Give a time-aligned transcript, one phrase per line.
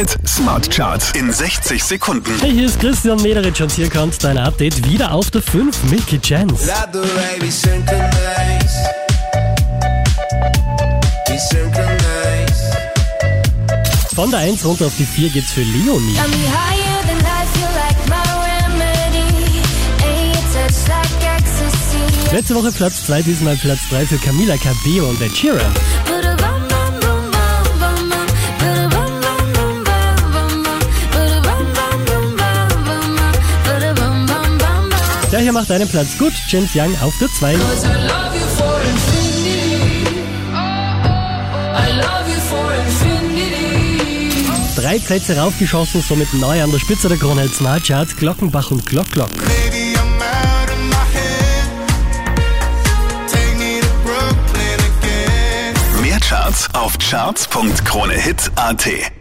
[0.00, 2.32] Hit Smart Charts in 60 Sekunden.
[2.40, 6.18] Hey, hier ist Christian Mederitsch und hier kommt dein Update wieder auf der 5, Milky
[6.18, 6.72] Chance.
[14.14, 16.16] Von der 1 runter auf die 4 geht's für Leonie.
[22.32, 25.74] Letzte Woche Platz 2, diesmal Platz 3 für Camila Cabello und Ed Sheeran.
[35.32, 37.52] Der hier macht einen Platz gut, James Young auf der 2.
[37.52, 37.62] I love
[38.34, 40.24] you for infinity.
[40.52, 44.44] I love you for infinity.
[44.74, 48.84] Drei Plätze raufgeschossen, somit neu an der Spitze der Krone Hit Smart Charts, Glockenbach und
[48.86, 49.30] Glock Glock.
[56.02, 59.19] Mehr Charts auf charts.kronehit.at.